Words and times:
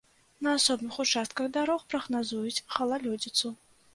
На 0.45 0.53
асобных 0.59 0.95
участках 1.03 1.51
дарог 1.59 1.85
прагназуюць 1.93 2.63
галалёдзіцу. 2.79 3.53